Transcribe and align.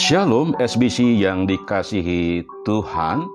Shalom 0.00 0.56
SBC 0.56 1.20
yang 1.20 1.44
dikasihi 1.44 2.40
Tuhan. 2.64 3.28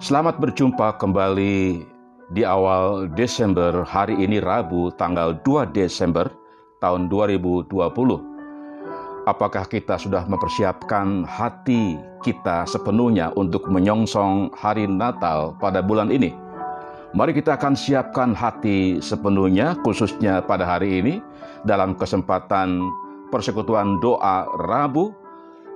Selamat 0.00 0.40
berjumpa 0.40 0.96
kembali 0.96 1.84
di 2.32 2.42
awal 2.48 3.12
Desember 3.12 3.84
hari 3.84 4.16
ini 4.16 4.40
Rabu 4.40 4.88
tanggal 4.96 5.36
2 5.44 5.68
Desember 5.76 6.32
tahun 6.80 7.12
2020. 7.12 7.68
Apakah 9.28 9.68
kita 9.68 10.00
sudah 10.00 10.24
mempersiapkan 10.24 11.28
hati 11.28 12.00
kita 12.24 12.64
sepenuhnya 12.64 13.28
untuk 13.36 13.68
menyongsong 13.68 14.48
hari 14.56 14.88
Natal 14.88 15.52
pada 15.60 15.84
bulan 15.84 16.08
ini? 16.08 16.32
Mari 17.12 17.36
kita 17.36 17.60
akan 17.60 17.76
siapkan 17.76 18.32
hati 18.32 18.96
sepenuhnya 18.96 19.76
khususnya 19.84 20.40
pada 20.40 20.64
hari 20.64 21.04
ini 21.04 21.14
dalam 21.68 21.92
kesempatan 22.00 22.80
persekutuan 23.28 24.00
doa 24.00 24.48
Rabu 24.56 25.20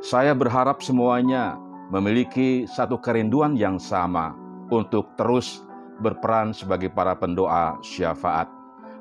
saya 0.04 0.36
berharap 0.36 0.84
semuanya 0.84 1.56
memiliki 1.88 2.66
satu 2.68 2.98
kerinduan 2.98 3.56
yang 3.56 3.80
sama 3.80 4.34
untuk 4.68 5.08
terus 5.16 5.62
berperan 6.02 6.52
sebagai 6.52 6.92
para 6.92 7.16
pendoa 7.16 7.78
syafaat. 7.80 8.50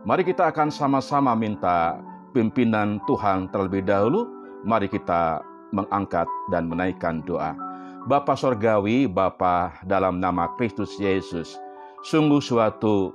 Mari 0.05 0.21
kita 0.21 0.53
akan 0.53 0.69
sama-sama 0.69 1.33
minta 1.33 1.97
pimpinan 2.31 3.01
Tuhan 3.09 3.49
terlebih 3.49 3.83
dahulu. 3.83 4.29
Mari 4.61 4.85
kita 4.85 5.41
mengangkat 5.73 6.29
dan 6.53 6.69
menaikkan 6.69 7.25
doa. 7.25 7.57
Bapa 8.05 8.37
Sorgawi, 8.37 9.09
Bapa 9.09 9.81
dalam 9.81 10.21
nama 10.21 10.53
Kristus 10.61 10.93
Yesus, 11.01 11.57
sungguh 12.05 12.37
suatu 12.37 13.09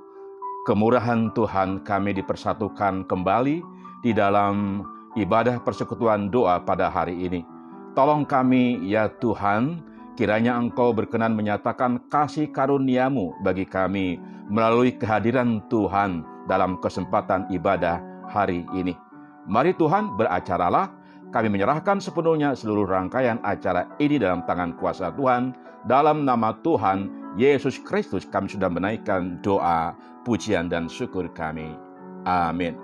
kemurahan 0.67 1.31
Tuhan 1.31 1.81
kami 1.87 2.11
dipersatukan 2.19 3.07
kembali 3.07 3.63
di 4.03 4.11
dalam 4.11 4.83
ibadah 5.15 5.63
persekutuan 5.63 6.27
doa 6.27 6.59
pada 6.59 6.91
hari 6.91 7.15
ini. 7.23 7.60
Tolong 7.91 8.23
kami 8.23 8.87
ya 8.87 9.11
Tuhan, 9.19 9.83
kiranya 10.15 10.55
Engkau 10.55 10.95
berkenan 10.95 11.35
menyatakan 11.35 11.99
kasih 12.07 12.47
karuniamu 12.47 13.35
bagi 13.43 13.67
kami 13.67 14.15
melalui 14.47 14.95
kehadiran 14.95 15.59
Tuhan 15.67 16.23
dalam 16.47 16.79
kesempatan 16.79 17.51
ibadah 17.51 17.99
hari 18.31 18.63
ini. 18.71 18.95
Mari 19.43 19.75
Tuhan 19.75 20.15
beracaralah, 20.15 20.87
kami 21.35 21.51
menyerahkan 21.51 21.99
sepenuhnya 21.99 22.55
seluruh 22.55 22.87
rangkaian 22.87 23.43
acara 23.43 23.91
ini 23.99 24.15
dalam 24.15 24.47
tangan 24.47 24.71
kuasa 24.79 25.11
Tuhan. 25.11 25.51
Dalam 25.83 26.23
nama 26.23 26.55
Tuhan 26.63 27.11
Yesus 27.35 27.75
Kristus 27.83 28.23
kami 28.23 28.47
sudah 28.47 28.71
menaikkan 28.71 29.43
doa, 29.43 29.91
pujian, 30.23 30.71
dan 30.71 30.87
syukur 30.87 31.27
kami. 31.35 31.75
Amin. 32.23 32.77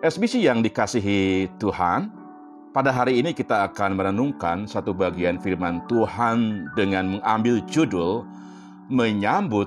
SBC 0.00 0.44
yang 0.44 0.62
dikasihi 0.62 1.50
Tuhan, 1.58 2.12
pada 2.76 2.92
hari 2.92 3.24
ini 3.24 3.32
kita 3.32 3.72
akan 3.72 3.96
merenungkan 3.96 4.68
satu 4.68 4.92
bagian 4.92 5.40
firman 5.40 5.80
Tuhan 5.88 6.68
dengan 6.76 7.16
mengambil 7.16 7.64
judul 7.64 8.28
Menyambut 8.92 9.64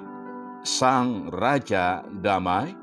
Sang 0.62 1.26
Raja 1.34 2.06
Damai 2.22 2.78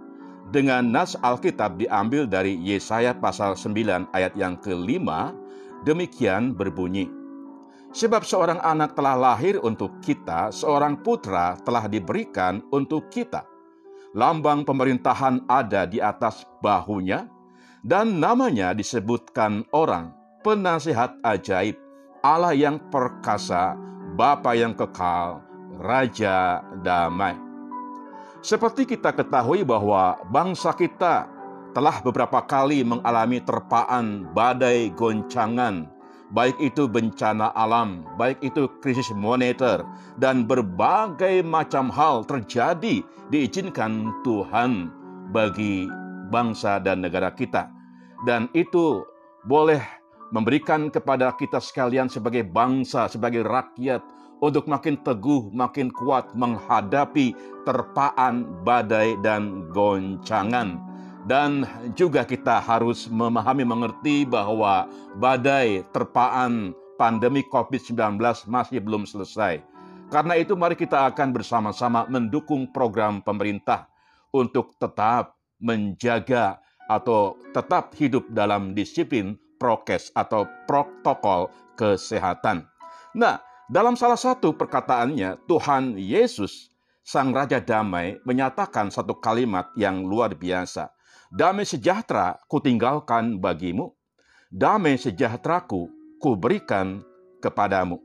dengan 0.51 0.83
nas 0.91 1.15
Alkitab 1.23 1.79
diambil 1.79 2.27
dari 2.27 2.59
Yesaya 2.59 3.15
pasal 3.15 3.55
9 3.55 4.11
ayat 4.11 4.35
yang 4.35 4.59
kelima, 4.59 5.31
demikian 5.87 6.59
berbunyi. 6.59 7.07
Sebab 7.95 8.27
seorang 8.27 8.59
anak 8.67 8.99
telah 8.99 9.15
lahir 9.15 9.63
untuk 9.63 9.95
kita, 10.03 10.51
seorang 10.51 11.07
putra 11.07 11.55
telah 11.63 11.87
diberikan 11.87 12.67
untuk 12.75 13.11
kita. 13.15 13.47
Lambang 14.15 14.67
pemerintahan 14.67 15.47
ada 15.47 15.87
di 15.87 16.03
atas 16.03 16.47
bahunya, 16.63 17.36
dan 17.87 18.19
namanya 18.19 18.75
disebutkan 18.75 19.63
orang 19.71 20.11
penasihat 20.43 21.15
ajaib, 21.23 21.79
Allah 22.19 22.51
yang 22.51 22.83
perkasa, 22.91 23.79
Bapa 24.19 24.59
yang 24.59 24.75
kekal, 24.75 25.39
Raja 25.79 26.67
damai. 26.83 27.39
Seperti 28.43 28.91
kita 28.91 29.15
ketahui 29.15 29.63
bahwa 29.63 30.19
bangsa 30.35 30.75
kita 30.75 31.31
telah 31.79 32.03
beberapa 32.03 32.43
kali 32.43 32.83
mengalami 32.83 33.39
terpaan 33.39 34.27
badai 34.35 34.91
goncangan, 34.91 35.87
baik 36.35 36.59
itu 36.59 36.91
bencana 36.91 37.55
alam, 37.55 38.03
baik 38.19 38.43
itu 38.43 38.67
krisis 38.83 39.15
moneter, 39.15 39.87
dan 40.19 40.43
berbagai 40.43 41.45
macam 41.47 41.87
hal 41.95 42.27
terjadi 42.27 43.05
diizinkan 43.31 44.11
Tuhan 44.27 44.91
bagi 45.31 45.87
bangsa 46.33 46.83
dan 46.83 47.05
negara 47.05 47.31
kita. 47.31 47.76
Dan 48.25 48.49
itu 48.57 49.05
boleh 49.45 49.83
memberikan 50.33 50.89
kepada 50.89 51.35
kita 51.37 51.61
sekalian 51.61 52.09
sebagai 52.09 52.47
bangsa, 52.47 53.11
sebagai 53.11 53.45
rakyat, 53.45 54.01
untuk 54.41 54.69
makin 54.69 55.01
teguh, 55.01 55.49
makin 55.49 55.89
kuat 55.89 56.37
menghadapi 56.37 57.33
terpaan, 57.65 58.45
badai, 58.65 59.17
dan 59.25 59.69
goncangan. 59.73 60.77
Dan 61.27 61.67
juga 61.99 62.23
kita 62.23 62.63
harus 62.63 63.09
memahami, 63.11 63.67
mengerti 63.67 64.29
bahwa 64.29 64.87
badai, 65.19 65.83
terpaan, 65.91 66.77
pandemi 67.01 67.43
COVID-19 67.49 68.21
masih 68.47 68.79
belum 68.79 69.09
selesai. 69.09 69.65
Karena 70.07 70.39
itu 70.39 70.55
mari 70.55 70.79
kita 70.79 71.11
akan 71.11 71.35
bersama-sama 71.35 72.07
mendukung 72.07 72.71
program 72.71 73.19
pemerintah 73.25 73.91
untuk 74.31 74.79
tetap 74.79 75.35
menjaga 75.59 76.63
atau 76.87 77.39
tetap 77.51 77.95
hidup 77.99 78.27
dalam 78.31 78.73
disiplin 78.75 79.35
prokes 79.59 80.13
atau 80.15 80.47
protokol 80.69 81.51
kesehatan. 81.75 82.65
Nah, 83.17 83.41
dalam 83.67 83.99
salah 83.99 84.19
satu 84.19 84.55
perkataannya, 84.55 85.43
Tuhan 85.51 85.99
Yesus, 85.99 86.71
Sang 87.03 87.35
Raja 87.35 87.59
Damai, 87.59 88.19
menyatakan 88.23 88.93
satu 88.95 89.19
kalimat 89.19 89.71
yang 89.75 90.07
luar 90.07 90.35
biasa. 90.39 90.93
Damai 91.35 91.67
sejahtera 91.67 92.39
kutinggalkan 92.47 93.43
bagimu, 93.43 93.91
damai 94.53 94.95
sejahteraku 94.95 95.91
kuberikan 96.23 97.03
kepadamu. 97.43 97.99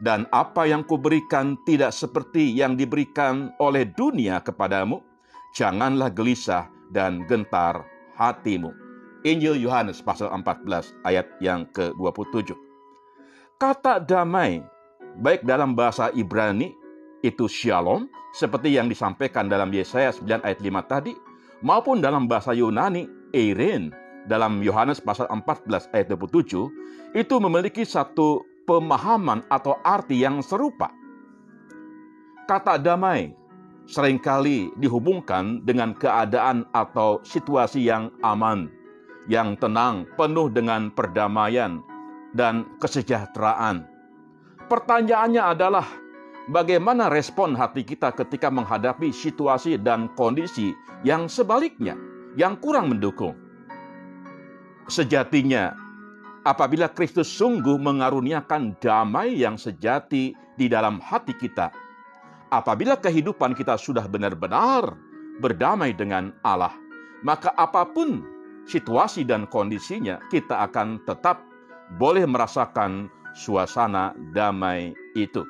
Dan 0.00 0.24
apa 0.32 0.64
yang 0.64 0.80
kuberikan 0.80 1.60
tidak 1.68 1.92
seperti 1.92 2.56
yang 2.56 2.72
diberikan 2.72 3.52
oleh 3.60 3.84
dunia 3.84 4.40
kepadamu, 4.40 5.04
janganlah 5.52 6.08
gelisah 6.08 6.72
dan 6.88 7.28
gentar 7.28 7.84
hatimu. 8.20 8.76
Injil 9.24 9.56
Yohanes 9.56 10.04
pasal 10.04 10.28
14 10.28 10.92
ayat 11.08 11.28
yang 11.40 11.64
ke-27. 11.72 12.52
Kata 13.56 14.00
damai, 14.00 14.60
baik 15.20 15.44
dalam 15.44 15.76
bahasa 15.76 16.08
Ibrani 16.12 16.72
itu 17.20 17.44
shalom, 17.48 18.08
seperti 18.32 18.76
yang 18.76 18.88
disampaikan 18.88 19.48
dalam 19.48 19.68
Yesaya 19.72 20.12
9 20.12 20.44
ayat 20.44 20.60
5 20.60 20.84
tadi, 20.88 21.12
maupun 21.60 22.00
dalam 22.00 22.24
bahasa 22.24 22.56
Yunani 22.56 23.04
eiren 23.36 23.92
dalam 24.24 24.64
Yohanes 24.64 25.00
pasal 25.00 25.28
14 25.28 25.92
ayat 25.92 26.08
27, 26.12 27.16
itu 27.16 27.34
memiliki 27.36 27.84
satu 27.84 28.40
pemahaman 28.64 29.44
atau 29.52 29.76
arti 29.84 30.20
yang 30.24 30.40
serupa. 30.40 30.88
Kata 32.48 32.80
damai 32.80 33.39
sering 33.90 34.22
kali 34.22 34.70
dihubungkan 34.78 35.66
dengan 35.66 35.90
keadaan 35.98 36.62
atau 36.70 37.18
situasi 37.26 37.90
yang 37.90 38.14
aman, 38.22 38.70
yang 39.26 39.58
tenang, 39.58 40.06
penuh 40.14 40.46
dengan 40.46 40.94
perdamaian 40.94 41.82
dan 42.30 42.70
kesejahteraan. 42.78 43.82
Pertanyaannya 44.70 45.42
adalah, 45.42 45.86
bagaimana 46.54 47.10
respon 47.10 47.58
hati 47.58 47.82
kita 47.82 48.14
ketika 48.14 48.46
menghadapi 48.46 49.10
situasi 49.10 49.74
dan 49.82 50.06
kondisi 50.14 50.70
yang 51.02 51.26
sebaliknya, 51.26 51.98
yang 52.38 52.54
kurang 52.62 52.94
mendukung? 52.94 53.34
Sejatinya, 54.86 55.74
apabila 56.46 56.86
Kristus 56.94 57.26
sungguh 57.26 57.74
mengaruniakan 57.74 58.78
damai 58.78 59.34
yang 59.34 59.58
sejati 59.58 60.38
di 60.54 60.66
dalam 60.70 61.02
hati 61.02 61.34
kita, 61.34 61.74
apabila 62.50 62.98
kehidupan 62.98 63.54
kita 63.54 63.78
sudah 63.78 64.04
benar-benar 64.10 64.94
berdamai 65.40 65.94
dengan 65.94 66.34
Allah, 66.42 66.74
maka 67.22 67.54
apa 67.56 67.86
pun 67.86 68.22
situasi 68.68 69.24
dan 69.24 69.48
kondisinya, 69.48 70.20
kita 70.28 70.68
akan 70.68 71.00
tetap 71.08 71.42
boleh 71.96 72.26
merasakan 72.28 73.10
suasana 73.34 74.14
damai 74.34 74.94
itu. 75.16 75.42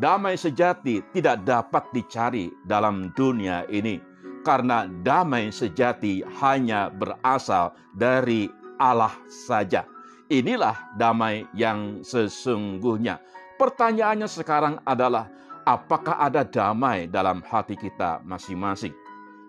Damai 0.00 0.40
sejati 0.40 1.04
tidak 1.12 1.44
dapat 1.44 1.84
dicari 1.92 2.48
dalam 2.64 3.12
dunia 3.12 3.68
ini, 3.68 4.00
karena 4.42 4.88
damai 5.04 5.52
sejati 5.52 6.24
hanya 6.40 6.88
berasal 6.88 7.76
dari 7.94 8.48
Allah 8.80 9.12
saja. 9.28 9.84
Inilah 10.32 10.96
damai 10.96 11.44
yang 11.52 12.00
sesungguhnya. 12.00 13.20
Pertanyaannya 13.60 14.26
sekarang 14.26 14.80
adalah, 14.88 15.28
apakah 15.66 16.18
ada 16.18 16.42
damai 16.42 17.06
dalam 17.10 17.42
hati 17.46 17.78
kita 17.78 18.22
masing-masing? 18.26 18.94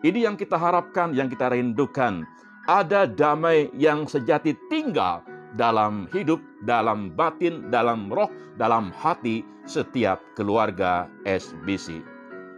Ini 0.03 0.27
yang 0.27 0.35
kita 0.35 0.59
harapkan, 0.59 1.15
yang 1.15 1.31
kita 1.31 1.47
rindukan 1.47 2.27
ada 2.67 3.03
damai 3.03 3.67
yang 3.75 4.07
sejati 4.07 4.55
tinggal 4.71 5.23
dalam 5.59 6.07
hidup, 6.15 6.39
dalam 6.63 7.11
batin, 7.13 7.67
dalam 7.67 8.07
roh, 8.07 8.31
dalam 8.55 8.89
hati 8.95 9.43
setiap 9.67 10.19
keluarga 10.35 11.07
SBC. 11.27 12.03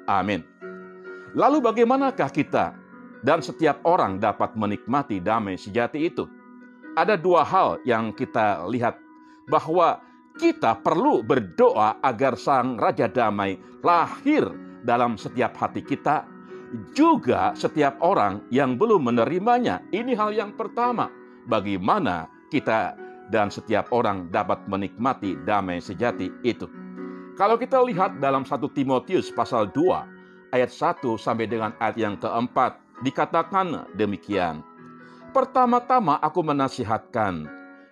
Amin. 0.06 0.46
Lalu 1.36 1.60
bagaimanakah 1.60 2.30
kita 2.32 2.78
dan 3.26 3.42
setiap 3.42 3.82
orang 3.84 4.22
dapat 4.22 4.54
menikmati 4.56 5.20
damai 5.20 5.58
sejati 5.60 6.08
itu? 6.08 6.30
Ada 6.96 7.20
dua 7.20 7.44
hal 7.44 7.84
yang 7.84 8.16
kita 8.16 8.64
lihat 8.72 8.96
bahwa 9.52 10.00
kita 10.36 10.84
perlu 10.84 11.24
berdoa 11.24 12.00
agar 12.04 12.36
Sang 12.36 12.76
Raja 12.76 13.08
Damai 13.08 13.56
lahir 13.82 14.44
dalam 14.84 15.16
setiap 15.16 15.56
hati 15.58 15.82
kita, 15.82 16.28
juga 16.92 17.56
setiap 17.56 17.96
orang 18.04 18.44
yang 18.52 18.76
belum 18.76 19.08
menerimanya. 19.10 19.82
Ini 19.96 20.14
hal 20.14 20.36
yang 20.36 20.52
pertama, 20.54 21.08
bagaimana 21.48 22.28
kita 22.52 22.94
dan 23.34 23.50
setiap 23.50 23.90
orang 23.90 24.30
dapat 24.30 24.62
menikmati 24.70 25.40
damai 25.48 25.82
sejati 25.82 26.30
itu. 26.46 26.70
Kalau 27.36 27.60
kita 27.60 27.82
lihat 27.84 28.22
dalam 28.24 28.48
1 28.48 28.64
Timotius 28.72 29.34
pasal 29.34 29.68
2 29.74 30.54
ayat 30.56 30.72
1 30.72 31.04
sampai 31.20 31.50
dengan 31.50 31.76
ayat 31.84 31.98
yang 32.00 32.16
keempat 32.16 32.80
dikatakan 33.04 33.92
demikian. 34.00 34.64
Pertama-tama 35.36 36.16
aku 36.24 36.40
menasihatkan, 36.48 37.44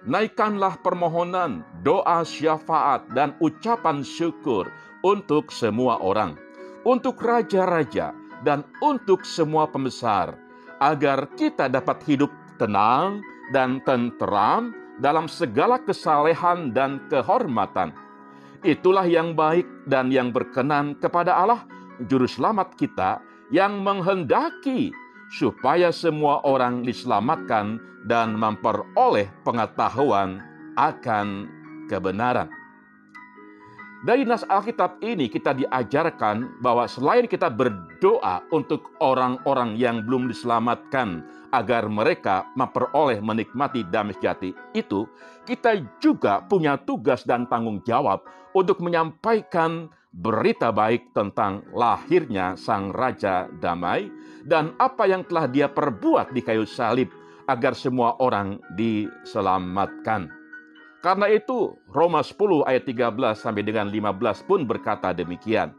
naikkanlah 0.07 0.79
permohonan, 0.83 1.63
doa 1.81 2.23
syafaat 2.23 3.07
dan 3.15 3.35
ucapan 3.39 4.03
syukur 4.03 4.67
untuk 5.03 5.51
semua 5.51 5.99
orang 5.99 6.35
untuk 6.83 7.19
raja-raja, 7.23 8.11
dan 8.43 8.67
untuk 8.83 9.23
semua 9.23 9.67
pembesar, 9.71 10.35
agar 10.83 11.31
kita 11.39 11.71
dapat 11.71 12.03
hidup 12.03 12.29
tenang 12.59 13.23
dan 13.55 13.79
tenteram 13.87 14.75
dalam 14.99 15.31
segala 15.31 15.79
kesalehan 15.79 16.75
dan 16.75 16.99
kehormatan. 17.07 17.95
Itulah 18.63 19.07
yang 19.07 19.35
baik 19.35 19.67
dan 19.87 20.11
yang 20.11 20.31
berkenan 20.31 20.95
kepada 20.99 21.35
Allah, 21.39 21.63
Juru 22.03 22.27
Selamat 22.27 22.75
kita, 22.75 23.23
yang 23.51 23.79
menghendaki 23.83 24.91
supaya 25.33 25.89
semua 25.89 26.45
orang 26.45 26.85
diselamatkan 26.85 27.81
dan 28.05 28.37
memperoleh 28.37 29.33
pengetahuan 29.41 30.37
akan 30.77 31.49
kebenaran. 31.89 32.49
Dari 34.03 34.27
nas 34.27 34.43
Alkitab 34.43 34.99
ini 34.99 35.31
kita 35.31 35.55
diajarkan 35.55 36.59
bahwa 36.59 36.83
selain 36.91 37.23
kita 37.23 37.47
berdoa 37.47 38.43
untuk 38.51 38.91
orang-orang 38.99 39.79
yang 39.79 40.03
belum 40.03 40.27
diselamatkan 40.27 41.23
agar 41.55 41.87
mereka 41.87 42.43
memperoleh 42.59 43.23
menikmati 43.23 43.87
damai 43.87 44.11
sejati 44.19 44.51
itu, 44.75 45.07
kita 45.47 45.79
juga 46.03 46.43
punya 46.43 46.75
tugas 46.75 47.23
dan 47.23 47.47
tanggung 47.47 47.79
jawab 47.87 48.27
untuk 48.51 48.83
menyampaikan 48.83 49.87
berita 50.13 50.69
baik 50.69 51.09
tentang 51.17 51.65
lahirnya 51.73 52.53
Sang 52.53 52.93
Raja 52.93 53.49
Damai 53.49 54.07
dan 54.45 54.77
apa 54.77 55.09
yang 55.09 55.25
telah 55.25 55.49
dia 55.49 55.65
perbuat 55.65 56.29
di 56.37 56.45
kayu 56.45 56.69
salib 56.69 57.09
agar 57.49 57.73
semua 57.73 58.21
orang 58.21 58.61
diselamatkan. 58.77 60.29
Karena 61.03 61.27
itu 61.27 61.75
Roma 61.91 62.23
10 62.23 62.63
ayat 62.63 62.87
13 62.87 63.35
sampai 63.35 63.63
dengan 63.65 63.91
15 63.91 64.47
pun 64.47 64.63
berkata 64.63 65.11
demikian. 65.11 65.75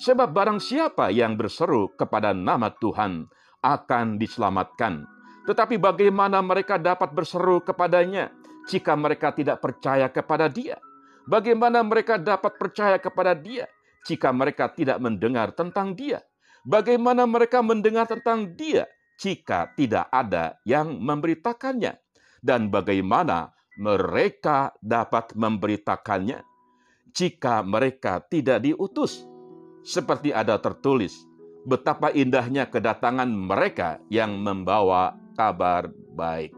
Sebab 0.00 0.32
barang 0.32 0.58
siapa 0.62 1.12
yang 1.12 1.36
berseru 1.36 1.92
kepada 1.92 2.32
nama 2.32 2.72
Tuhan 2.72 3.28
akan 3.60 4.16
diselamatkan. 4.16 5.04
Tetapi 5.44 5.76
bagaimana 5.76 6.40
mereka 6.40 6.80
dapat 6.80 7.12
berseru 7.12 7.60
kepadanya 7.60 8.32
jika 8.64 8.96
mereka 8.96 9.36
tidak 9.36 9.60
percaya 9.60 10.08
kepada 10.08 10.48
dia? 10.48 10.80
Bagaimana 11.24 11.80
mereka 11.80 12.20
dapat 12.20 12.60
percaya 12.60 13.00
kepada 13.00 13.32
dia 13.32 13.64
jika 14.04 14.28
mereka 14.28 14.68
tidak 14.68 15.00
mendengar 15.00 15.56
tentang 15.56 15.96
dia? 15.96 16.20
Bagaimana 16.64 17.24
mereka 17.24 17.60
mendengar 17.60 18.08
tentang 18.08 18.52
dia 18.56 18.84
jika 19.16 19.72
tidak 19.76 20.08
ada 20.12 20.60
yang 20.68 21.00
memberitakannya? 21.00 21.96
Dan 22.44 22.68
bagaimana 22.68 23.56
mereka 23.80 24.76
dapat 24.84 25.32
memberitakannya 25.32 26.44
jika 27.14 27.64
mereka 27.64 28.20
tidak 28.20 28.60
diutus. 28.60 29.24
Seperti 29.84 30.32
ada 30.32 30.60
tertulis, 30.60 31.24
betapa 31.64 32.12
indahnya 32.12 32.68
kedatangan 32.68 33.28
mereka 33.28 34.00
yang 34.12 34.40
membawa 34.40 35.16
kabar 35.36 35.88
baik. 36.16 36.52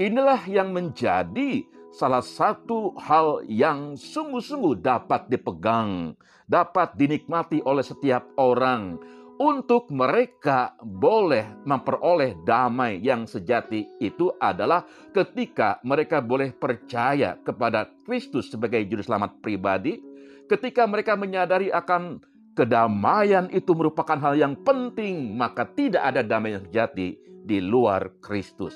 Inilah 0.00 0.44
yang 0.48 0.72
menjadi 0.72 1.64
salah 1.98 2.22
satu 2.22 2.94
hal 2.94 3.42
yang 3.50 3.98
sungguh-sungguh 3.98 4.78
dapat 4.78 5.26
dipegang, 5.26 6.14
dapat 6.46 6.94
dinikmati 6.94 7.58
oleh 7.66 7.82
setiap 7.82 8.22
orang, 8.38 9.02
untuk 9.42 9.90
mereka 9.90 10.78
boleh 10.78 11.58
memperoleh 11.66 12.38
damai 12.46 13.02
yang 13.02 13.26
sejati 13.26 13.98
itu 13.98 14.30
adalah 14.38 14.86
ketika 15.10 15.82
mereka 15.82 16.22
boleh 16.22 16.54
percaya 16.54 17.34
kepada 17.42 17.90
Kristus 18.06 18.50
sebagai 18.50 18.82
juru 18.86 19.02
selamat 19.02 19.42
pribadi, 19.42 19.98
ketika 20.46 20.86
mereka 20.86 21.18
menyadari 21.18 21.74
akan 21.74 22.22
kedamaian 22.54 23.50
itu 23.50 23.74
merupakan 23.74 24.18
hal 24.22 24.38
yang 24.38 24.54
penting, 24.62 25.34
maka 25.34 25.66
tidak 25.66 26.14
ada 26.14 26.22
damai 26.22 26.58
yang 26.58 26.62
sejati 26.66 27.18
di 27.42 27.58
luar 27.58 28.18
Kristus. 28.18 28.74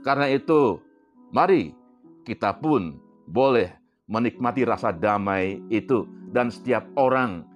Karena 0.00 0.32
itu, 0.32 0.80
mari 1.28 1.79
kita 2.24 2.58
pun 2.58 2.98
boleh 3.26 3.72
menikmati 4.10 4.66
rasa 4.66 4.90
damai 4.90 5.62
itu 5.70 6.04
dan 6.34 6.50
setiap 6.50 6.86
orang 6.98 7.46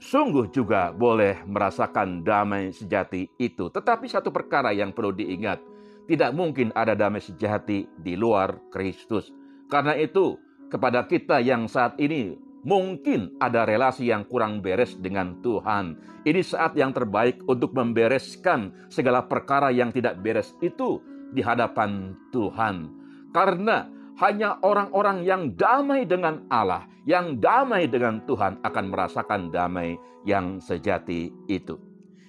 sungguh 0.00 0.48
juga 0.50 0.90
boleh 0.90 1.44
merasakan 1.44 2.24
damai 2.24 2.72
sejati 2.72 3.28
itu. 3.36 3.68
Tetapi 3.68 4.06
satu 4.08 4.32
perkara 4.32 4.72
yang 4.72 4.96
perlu 4.96 5.12
diingat, 5.12 5.60
tidak 6.08 6.32
mungkin 6.32 6.72
ada 6.72 6.96
damai 6.96 7.20
sejati 7.20 7.86
di 8.00 8.14
luar 8.16 8.56
Kristus. 8.72 9.30
Karena 9.70 9.94
itu, 9.94 10.40
kepada 10.72 11.06
kita 11.06 11.38
yang 11.38 11.68
saat 11.70 11.94
ini 12.00 12.34
mungkin 12.64 13.36
ada 13.40 13.64
relasi 13.64 14.10
yang 14.10 14.26
kurang 14.26 14.60
beres 14.60 14.96
dengan 14.98 15.38
Tuhan. 15.44 15.96
Ini 16.26 16.40
saat 16.44 16.76
yang 16.76 16.92
terbaik 16.92 17.40
untuk 17.48 17.72
membereskan 17.72 18.74
segala 18.92 19.24
perkara 19.24 19.72
yang 19.72 19.88
tidak 19.94 20.20
beres 20.20 20.52
itu 20.60 21.00
di 21.32 21.40
hadapan 21.40 22.12
Tuhan. 22.34 22.99
Karena 23.30 23.86
hanya 24.20 24.60
orang-orang 24.60 25.24
yang 25.24 25.56
damai 25.56 26.04
dengan 26.04 26.44
Allah, 26.52 26.84
yang 27.08 27.40
damai 27.40 27.88
dengan 27.88 28.20
Tuhan 28.28 28.60
akan 28.60 28.84
merasakan 28.92 29.48
damai 29.48 29.96
yang 30.28 30.60
sejati 30.60 31.32
itu. 31.48 31.80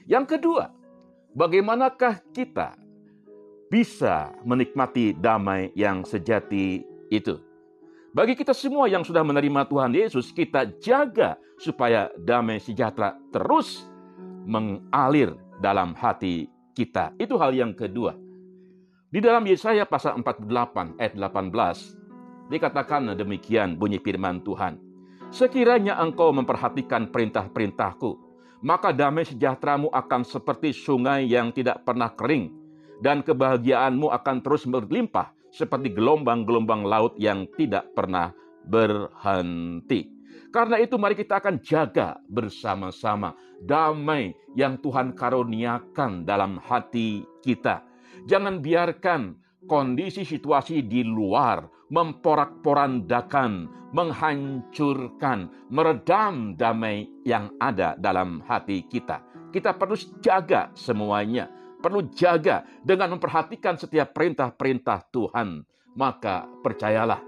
Yang 0.08 0.38
kedua, 0.38 0.72
bagaimanakah 1.36 2.24
kita 2.31 2.79
bisa 3.67 4.31
menikmati 4.48 5.12
damai 5.15 5.75
yang 5.75 6.08
sejati 6.08 6.84
itu? 7.12 7.36
Bagi 8.12 8.36
kita 8.36 8.51
semua 8.51 8.91
yang 8.91 9.08
sudah 9.08 9.24
menerima 9.24 9.67
Tuhan 9.72 9.96
Yesus, 9.96 10.36
kita 10.36 10.67
jaga 10.84 11.39
supaya 11.55 12.12
damai 12.20 12.60
sejahtera 12.60 13.15
terus 13.31 13.88
mengalir 14.43 15.31
dalam 15.63 15.96
hati 15.96 16.51
kita. 16.75 17.15
Itu 17.15 17.39
hal 17.39 17.55
yang 17.55 17.72
kedua. 17.72 18.15
Di 19.12 19.20
dalam 19.20 19.44
Yesaya 19.44 19.84
pasal 19.84 20.15
48 20.24 20.96
ayat 20.96 21.20
18 21.20 22.48
dikatakan 22.48 23.12
demikian 23.12 23.75
bunyi 23.75 24.00
firman 24.00 24.39
Tuhan. 24.39 24.80
Sekiranya 25.27 26.00
engkau 26.00 26.32
memperhatikan 26.32 27.12
perintah-perintahku, 27.12 28.15
maka 28.63 28.96
damai 28.96 29.27
sejahteramu 29.27 29.91
akan 29.91 30.24
seperti 30.24 30.72
sungai 30.72 31.27
yang 31.27 31.51
tidak 31.51 31.84
pernah 31.84 32.08
kering, 32.15 32.56
dan 33.03 33.20
kebahagiaanmu 33.20 34.08
akan 34.15 34.39
terus 34.39 34.63
berlimpah 34.63 35.36
seperti 35.51 35.91
gelombang-gelombang 35.91 36.88
laut 36.88 37.12
yang 37.20 37.51
tidak 37.60 37.91
pernah 37.91 38.32
berhenti. 38.63 40.08
Karena 40.56 40.80
itu 40.80 40.96
mari 40.96 41.20
kita 41.20 41.44
akan 41.44 41.60
jaga 41.60 42.15
bersama-sama 42.32 43.36
damai 43.60 44.32
yang 44.56 44.80
Tuhan 44.80 45.12
karuniakan 45.20 46.24
dalam 46.24 46.63
hati 46.63 47.27
kita 47.44 47.90
Jangan 48.25 48.62
biarkan 48.62 49.22
kondisi 49.65 50.25
situasi 50.25 50.86
di 50.86 51.06
luar 51.06 51.65
memporak-porandakan, 51.91 53.68
menghancurkan, 53.91 55.51
meredam 55.68 56.56
damai 56.56 57.03
yang 57.27 57.51
ada 57.60 58.00
dalam 58.00 58.39
hati 58.48 58.88
kita. 58.88 59.20
Kita 59.51 59.75
perlu 59.75 60.00
jaga 60.24 60.72
semuanya, 60.72 61.51
perlu 61.84 62.08
jaga 62.15 62.63
dengan 62.80 63.20
memperhatikan 63.20 63.75
setiap 63.75 64.15
perintah-perintah 64.15 65.12
Tuhan. 65.12 65.68
Maka 66.00 66.48
percayalah, 66.63 67.20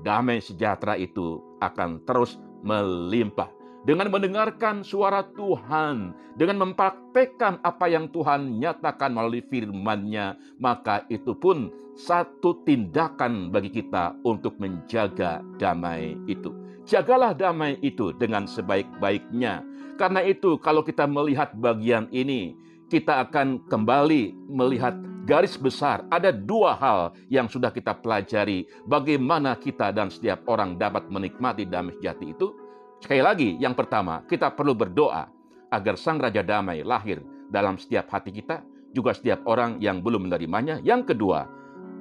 damai 0.00 0.40
sejahtera 0.40 0.96
itu 0.96 1.44
akan 1.60 2.08
terus 2.08 2.40
melimpah. 2.64 3.57
Dengan 3.88 4.12
mendengarkan 4.12 4.84
suara 4.84 5.24
Tuhan, 5.32 6.12
dengan 6.36 6.60
mempraktekkan 6.60 7.64
apa 7.64 7.88
yang 7.88 8.12
Tuhan 8.12 8.60
nyatakan 8.60 9.16
melalui 9.16 9.40
firman-Nya, 9.48 10.36
maka 10.60 11.08
itu 11.08 11.32
pun 11.32 11.72
satu 11.96 12.60
tindakan 12.68 13.48
bagi 13.48 13.72
kita 13.72 14.12
untuk 14.28 14.60
menjaga 14.60 15.40
damai 15.56 16.20
itu. 16.28 16.52
Jagalah 16.84 17.32
damai 17.32 17.80
itu 17.80 18.12
dengan 18.12 18.44
sebaik-baiknya. 18.44 19.64
Karena 19.96 20.20
itu 20.20 20.60
kalau 20.60 20.84
kita 20.84 21.08
melihat 21.08 21.56
bagian 21.56 22.12
ini, 22.12 22.60
kita 22.92 23.24
akan 23.24 23.64
kembali 23.72 24.36
melihat 24.52 25.00
garis 25.24 25.56
besar. 25.56 26.04
Ada 26.12 26.28
dua 26.28 26.76
hal 26.76 27.16
yang 27.32 27.48
sudah 27.48 27.72
kita 27.72 27.96
pelajari. 27.96 28.68
Bagaimana 28.84 29.56
kita 29.56 29.96
dan 29.96 30.12
setiap 30.12 30.44
orang 30.44 30.76
dapat 30.76 31.08
menikmati 31.08 31.64
damai 31.64 31.96
sejati 31.96 32.36
itu 32.36 32.67
Sekali 32.98 33.22
lagi, 33.22 33.54
yang 33.62 33.78
pertama, 33.78 34.26
kita 34.26 34.50
perlu 34.50 34.74
berdoa 34.74 35.30
agar 35.70 35.94
Sang 35.94 36.18
Raja 36.18 36.42
Damai 36.42 36.82
lahir 36.82 37.22
dalam 37.48 37.78
setiap 37.78 38.10
hati 38.10 38.34
kita, 38.34 38.64
juga 38.90 39.14
setiap 39.14 39.44
orang 39.46 39.78
yang 39.78 40.02
belum 40.02 40.26
menerimanya. 40.26 40.80
Yang 40.82 41.14
kedua, 41.14 41.46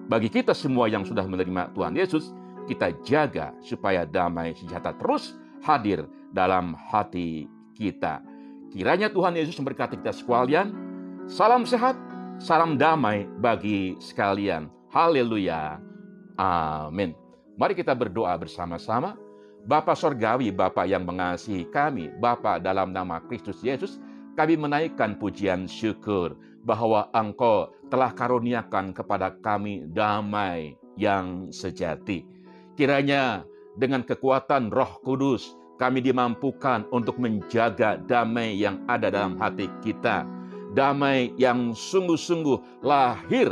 bagi 0.08 0.32
kita 0.32 0.56
semua 0.56 0.88
yang 0.88 1.04
sudah 1.04 1.28
menerima 1.28 1.76
Tuhan 1.76 1.94
Yesus, 1.94 2.32
kita 2.68 2.96
jaga 3.04 3.56
supaya 3.64 4.04
damai 4.04 4.56
sejahtera 4.56 4.96
terus 4.96 5.36
hadir 5.64 6.08
dalam 6.32 6.76
hati 6.76 7.48
kita. 7.76 8.20
Kiranya 8.72 9.08
Tuhan 9.08 9.36
Yesus 9.36 9.56
memberkati 9.60 10.00
kita 10.00 10.12
sekalian. 10.12 10.72
Salam 11.28 11.64
sehat, 11.68 11.96
salam 12.40 12.80
damai 12.80 13.28
bagi 13.40 13.96
sekalian. 14.00 14.72
Haleluya. 14.92 15.80
Amin. 16.40 17.16
Mari 17.60 17.74
kita 17.76 17.92
berdoa 17.92 18.32
bersama-sama. 18.40 19.27
Bapa 19.68 20.00
Sorgawi, 20.00 20.48
Bapa 20.48 20.88
yang 20.88 21.04
mengasihi 21.04 21.68
kami, 21.68 22.08
Bapa 22.24 22.56
dalam 22.56 22.96
nama 22.96 23.20
Kristus 23.20 23.60
Yesus, 23.60 24.00
kami 24.40 24.56
menaikkan 24.56 25.20
pujian 25.20 25.68
syukur 25.68 26.40
bahwa 26.64 27.12
Engkau 27.12 27.76
telah 27.92 28.16
karuniakan 28.16 28.96
kepada 28.96 29.36
kami 29.44 29.84
damai 29.92 30.80
yang 30.96 31.52
sejati. 31.52 32.24
Kiranya 32.80 33.44
dengan 33.76 34.08
kekuatan 34.08 34.72
Roh 34.72 35.04
Kudus, 35.04 35.60
kami 35.76 36.00
dimampukan 36.00 36.88
untuk 36.96 37.20
menjaga 37.20 38.00
damai 38.08 38.56
yang 38.56 38.80
ada 38.88 39.12
dalam 39.12 39.36
hati 39.36 39.68
kita. 39.84 40.24
Damai 40.72 41.36
yang 41.36 41.76
sungguh-sungguh 41.76 42.88
lahir 42.88 43.52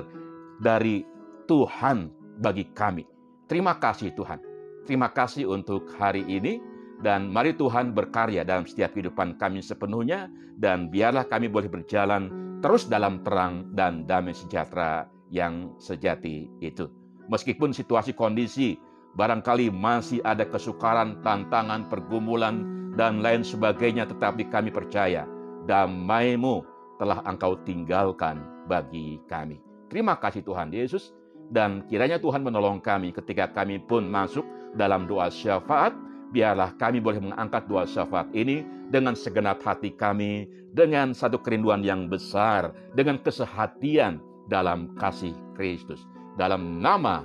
dari 0.63 1.03
Tuhan 1.43 2.07
bagi 2.39 2.72
kami. 2.72 3.03
Terima 3.51 3.75
kasih 3.75 4.15
Tuhan. 4.15 4.54
Terima 4.86 5.10
kasih 5.10 5.50
untuk 5.50 5.89
hari 5.98 6.22
ini 6.30 6.62
dan 7.01 7.34
mari 7.34 7.58
Tuhan 7.58 7.98
berkarya 7.98 8.46
dalam 8.46 8.70
setiap 8.70 8.94
kehidupan 8.94 9.42
kami 9.42 9.65
sepenuhnya 9.65 10.30
dan 10.62 10.94
biarlah 10.94 11.25
kami 11.25 11.50
boleh 11.50 11.68
berjalan 11.68 12.30
terus 12.62 12.86
dalam 12.86 13.25
terang 13.25 13.74
dan 13.74 14.06
damai 14.06 14.38
sejahtera 14.38 15.10
yang 15.34 15.74
sejati 15.82 16.48
itu. 16.62 16.86
Meskipun 17.25 17.74
situasi 17.74 18.13
kondisi 18.13 18.77
barangkali 19.18 19.74
masih 19.74 20.22
ada 20.22 20.46
kesukaran, 20.46 21.18
tantangan, 21.25 21.89
pergumulan, 21.89 22.62
dan 22.94 23.25
lain 23.25 23.42
sebagainya, 23.42 24.06
tetapi 24.06 24.48
kami 24.54 24.70
percaya 24.70 25.25
damaimu 25.65 26.63
telah 27.01 27.25
engkau 27.25 27.58
tinggalkan 27.65 28.39
bagi 28.70 29.20
kami. 29.25 29.60
Terima 29.89 30.15
kasih 30.15 30.46
Tuhan 30.46 30.72
Yesus, 30.72 31.12
dan 31.50 31.84
kiranya 31.89 32.22
Tuhan 32.22 32.42
menolong 32.42 32.80
kami 32.82 33.12
ketika 33.12 33.51
kami 33.51 33.82
pun 33.84 34.08
masuk 34.08 34.46
dalam 34.75 35.08
doa 35.08 35.32
syafaat, 35.32 35.96
biarlah 36.36 36.75
kami 36.75 37.00
boleh 37.00 37.24
mengangkat 37.24 37.65
doa 37.65 37.88
syafaat 37.88 38.27
ini 38.36 38.67
dengan 38.91 39.15
segenap 39.15 39.63
hati 39.63 39.96
kami, 39.96 40.51
dengan 40.75 41.15
satu 41.15 41.39
kerinduan 41.39 41.82
yang 41.82 42.12
besar, 42.12 42.75
dengan 42.91 43.15
kesehatian 43.24 44.20
dalam 44.51 44.94
kasih 45.00 45.34
Kristus. 45.55 46.03
Dalam 46.36 46.84
nama 46.84 47.24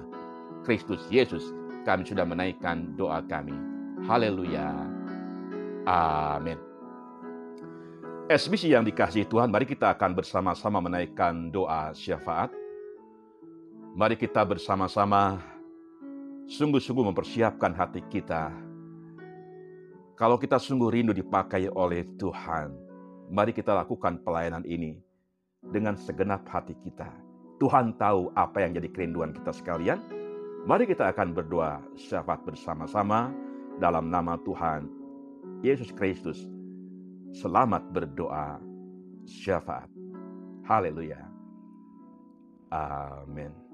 Kristus 0.62 1.02
Yesus, 1.10 1.42
kami 1.82 2.06
sudah 2.06 2.22
menaikkan 2.22 2.94
doa 2.94 3.18
kami. 3.26 3.54
Haleluya. 4.06 4.70
Amin. 5.90 6.56
Esmisi 8.30 8.70
yang 8.70 8.86
dikasih 8.86 9.26
Tuhan, 9.26 9.50
mari 9.50 9.66
kita 9.66 9.90
akan 9.90 10.14
bersama-sama 10.14 10.78
menaikkan 10.78 11.50
doa 11.50 11.90
syafaat. 11.90 12.54
Mari 13.90 14.14
kita 14.14 14.46
bersama-sama 14.46 15.42
sungguh-sungguh 16.50 17.06
mempersiapkan 17.14 17.70
hati 17.70 18.02
kita. 18.10 18.50
Kalau 20.18 20.34
kita 20.36 20.58
sungguh 20.58 20.90
rindu 20.90 21.14
dipakai 21.14 21.70
oleh 21.70 22.02
Tuhan, 22.18 22.74
mari 23.30 23.54
kita 23.54 23.72
lakukan 23.72 24.18
pelayanan 24.26 24.66
ini 24.66 24.98
dengan 25.70 25.94
segenap 25.94 26.44
hati 26.50 26.74
kita. 26.82 27.08
Tuhan 27.62 27.94
tahu 27.96 28.34
apa 28.34 28.66
yang 28.66 28.74
jadi 28.74 28.90
kerinduan 28.90 29.30
kita 29.30 29.54
sekalian. 29.54 30.02
Mari 30.66 30.90
kita 30.90 31.08
akan 31.14 31.32
berdoa 31.32 31.80
syafaat 31.96 32.42
bersama-sama 32.44 33.32
dalam 33.78 34.10
nama 34.12 34.36
Tuhan 34.44 34.90
Yesus 35.64 35.94
Kristus. 35.94 36.44
Selamat 37.32 37.86
berdoa 37.94 38.58
syafaat. 39.24 39.88
Haleluya. 40.66 41.22
Amin. 42.74 43.69